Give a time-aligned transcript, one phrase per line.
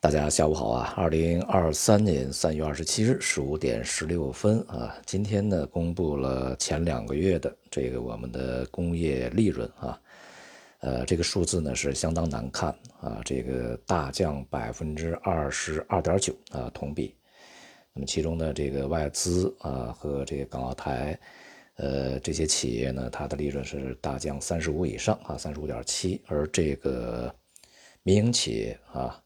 [0.00, 0.94] 大家下午好啊！
[0.96, 10.00] 二零二三年三月二十七日十五点十六分啊，今天呢公布了前两个月的这个我们的工业利润啊，
[10.82, 17.12] 呃，这个数字呢是相当难看啊，这个大降百分之二十二点九啊，同比。
[17.92, 21.18] 那么其中呢，这个外资啊和这个港澳台，
[21.74, 27.34] 呃，这些企业呢，它的利润是大降三十五以上啊，三十五点七，而这个
[28.04, 29.20] 民营企业啊。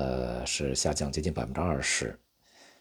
[0.00, 2.18] 呃，是下降接近百分之二十，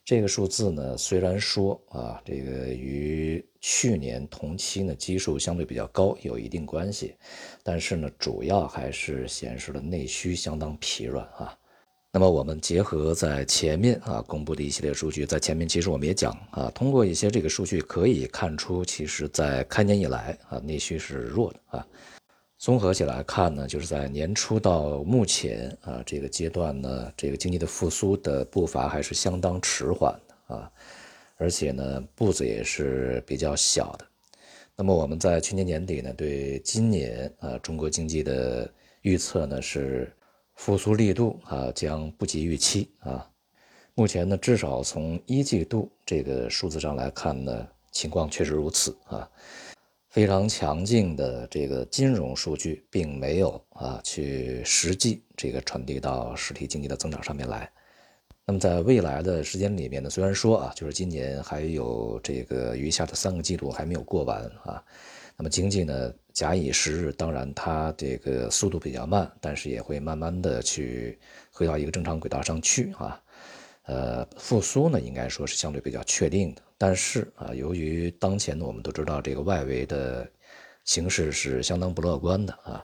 [0.06, 7.16] 这个数字呢，虽然说啊，这个与去年同期呢基数相对比较高有一定关系，
[7.62, 11.54] 但是呢，主要还是显示了内需相当疲软啊。
[12.14, 21.86] 那么我们结合在前面啊公布的一系列数据，在前面其实我们也讲啊，通过一些这个数据可以看出，其实在开年以来啊，内需是弱的啊。
[22.60, 30.70] 综合起来看呢，就是在年初到目前啊这个阶段呢，这个经济的复苏的步伐还是相当迟缓的啊，
[31.38, 34.06] 而且呢步子也是比较小的。
[34.76, 38.70] 那么我们在去年年底呢，对今年啊中国经济的
[39.04, 40.14] 预测呢是
[40.56, 43.26] 复苏力度啊将不及预期啊。
[43.96, 49.30] 目前呢，至少从一季度这个数字上来看呢，情况确实如此啊。
[50.20, 57.72] 非常强劲的这个金融数据，并没有啊去实际这个传递到实体经济的增长上面来。
[58.44, 64.84] 那么在未来的时间里面呢，虽然说啊，就是今年还有这个余下的三个季度还没有过完啊，
[65.38, 71.18] 那么经济呢假以时日，当然它这个速度比较慢，但是也会慢慢的去
[71.50, 73.24] 回到一个正常轨道上去啊。
[73.84, 76.62] 呃，复苏呢，应该说是相对比较确定的。
[76.80, 80.28] 但是啊，由于当前呢，我们都知道这个外围的
[80.86, 82.84] 形势是相当不乐观的啊。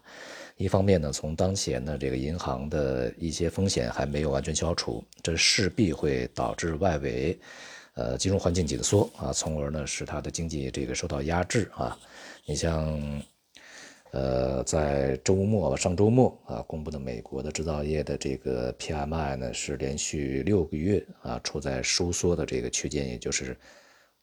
[0.58, 7.40] 一方面呢，从当前呢这个银行的一些风险还没有完全消除，这势必会导致外围
[7.96, 11.98] 呃金融环境紧缩啊，从而呢使它的经济这个受到压制啊。
[12.46, 13.24] 你像。
[14.12, 23.58] 呃，在周末上周末啊，公布的美国的制造业的这个 PMI 呢，是连续六个月啊处在收缩的这个区间，也就是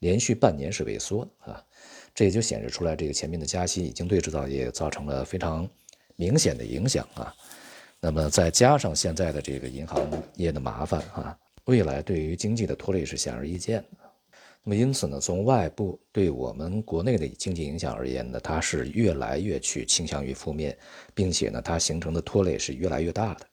[0.03, 1.65] 连续半年是萎缩的啊，
[2.13, 5.69] 这也就显示出来，这个前面的加息已经对制造业造成了非常
[6.17, 7.33] 明显的影响啊。
[8.01, 10.05] 那么再加上现在的这个银行
[10.35, 13.99] 业的麻烦啊，未来对于经济的拖累是显而易见的。
[14.65, 20.77] 那么因此呢，从外部对我们国内的经济影响而言呢，它是越来越去倾向于负面，
[21.15, 23.47] 并且呢，它形成的拖累是越来越大的。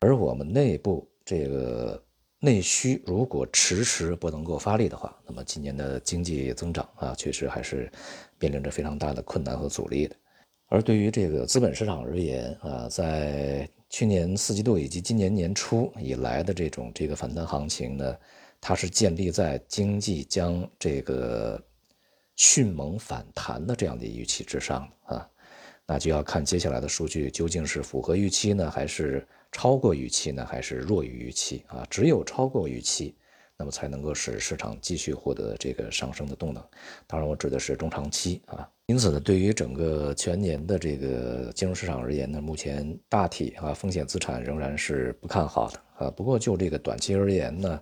[0.00, 2.02] 而我们内部这个
[2.44, 7.90] 内需如果迟迟不能够发力的话，那么今年的经济增长啊，确实还是
[8.38, 10.14] 面临着非常大的困难和阻力的。
[10.68, 18.16] 而对于这个资本市场而言啊，在去年四季度以及今年年初以来的这种这个反弹行情呢。
[18.66, 21.62] 它是建立在经济将这个
[22.34, 25.28] 迅猛反弹的这样的预期之上啊，
[25.86, 31.86] 那就要看接下来的数据究竟是符合预期呢，还是超过预期呢，还是弱于预期啊？
[31.88, 33.14] 只有超过预期，
[33.56, 36.60] 那么才能够使市场继续获得这个上升的动能。
[37.06, 38.68] 当然，我指的是中长期啊。
[38.86, 46.10] 因此呢，对于整个全年的这个金融市场而言呢，目前大体啊风险资产仍然是不看好的啊。
[46.10, 47.80] 不过就这个短期而言呢。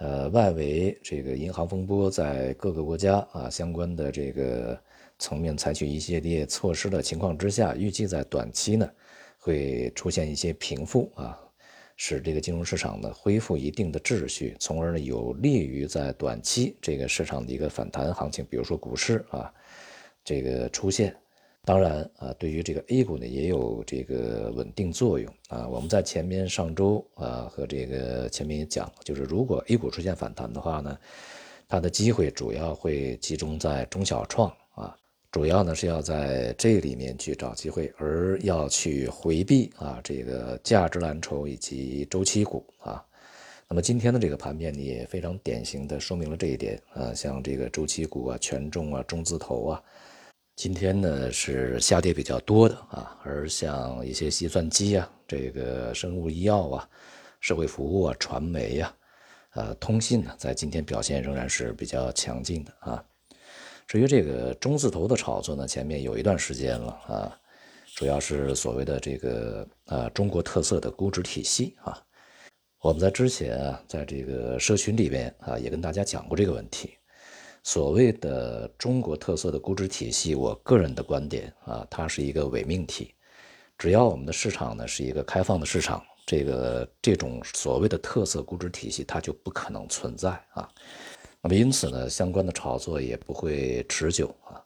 [0.00, 4.80] 呃，外围这个银行风波在各个国家啊相关的这个
[5.18, 8.88] 层面采取一系列措施的情况之下，预计在短期呢
[9.48, 11.40] 会出现一些平复啊，
[11.96, 19.50] 使这个金融市场呢恢复一定的秩序，从而呢有利于在短期这个市场的一个反弹行情，比如说股市啊
[20.22, 21.16] 这个出现。
[21.64, 25.66] 当然啊，对于这个 A 股呢，也有这个稳定作用啊。
[25.66, 30.98] 我们在前面上周啊和这个前面也讲，就是如果 A 股出现反弹的话呢，
[31.66, 34.54] 它的机会主要会集中在中小创，
[35.30, 43.04] 主要呢是要在这里面去找机会，而要去回避啊这个价值蓝筹以及周期股啊。
[43.68, 49.82] 那么今天的这个盘面呢，也非常典型的说明了这一点啊，像这个周期股啊、权重啊、中字头啊。
[50.56, 56.88] 今天呢是下跌比较多的啊，而像一些计算机啊、这个生物医药啊、
[57.40, 58.92] 社会服务啊、传媒呀、
[59.52, 63.04] 呃通信呢，在今天表现仍然是比较强劲的啊。
[63.88, 67.40] 至于这个中字头的炒作呢，前面有一段时间了啊，
[67.94, 71.98] 主要是所谓的这个呃中国特色的估值体系啊。
[72.80, 76.98] 我们在之前啊，在这个社群里边啊，也跟大家讲过这个问题。
[77.64, 83.14] 所谓的中国特色的估值体系，我个人的观点啊，它是一个伪命题。
[83.78, 90.68] 只要我们的市场呢是一个开放的市场，这个这种所谓的特色估值体系它就不可能存在啊。
[91.42, 94.62] 那么因此呢，相关的炒作也不会持久啊。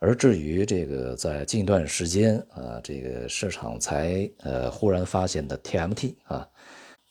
[0.00, 6.48] 而至于这个在近段时间啊，这个市场才呃忽然发现的 TMT 啊，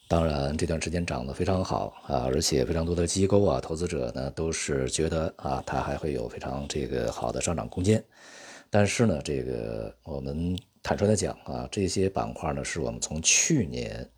[0.07, 8.03] 当然这段时间涨得非常好啊，而且非常多的机构啊、投资者呢都是觉得啊，它还会有非常这个好的上涨空间。
[8.69, 14.09] 但是呢，这个我们坦率的讲啊，这些板块呢是我们从去年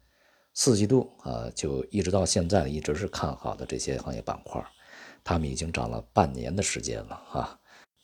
[0.54, 4.62] 四季度啊就一直到现在一直是看好的这些行业板块，
[5.24, 7.60] 他们已经涨了半年的时间了啊。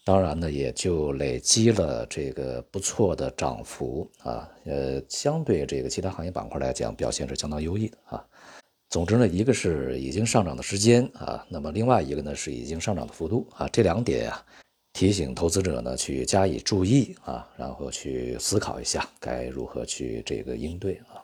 [0.06, 8.24] 当然呢，也就累积了这个不错的涨幅啊，呃，相对这个其他行业板块来讲，表现是相当优异的啊。
[8.92, 14.46] 总之呢，一个是已经上涨的时间啊，那么另外一个呢是已经上涨的幅度啊，这两点呀，
[14.94, 21.15] 提醒投资者呢去加以注意啊，然后去思考一下该如何去这个应对啊。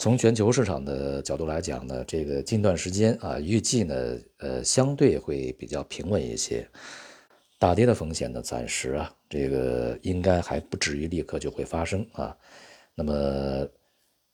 [0.00, 6.66] 从全球市场的角度来讲呢，这个近段时间啊，预计呢，呃，相对会比较平稳一些。
[7.58, 12.34] 大跌的风险呢，暂时啊，这个应该还不至于立刻就会发生啊。
[12.94, 13.68] 那么，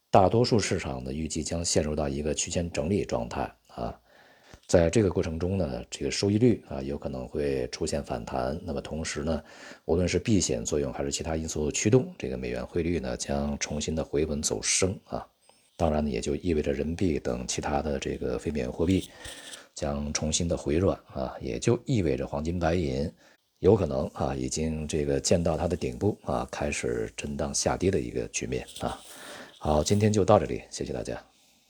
[0.09, 3.93] 大多数市场呢，预计将陷入到一个区间整理状态啊。
[4.69, 8.57] 在这个过程中呢，这个收益率啊，有可能会出现反弹。
[8.65, 9.43] 那么同时呢，
[9.87, 15.27] 无论是避险作用还是其他因素驱动，这个美元汇率呢，将重新的回稳走升啊。
[15.77, 19.09] 当然呢，也就意味着人民币等其他的这个非美元货币。
[19.75, 23.13] 将重新的回软啊，也就意味着黄金、白银
[23.59, 28.99] 有可能啊，已经这个见到它的顶部啊，开始震荡下跌的一个局面啊。
[29.59, 31.36] 好，今天就到这里，谢谢大家。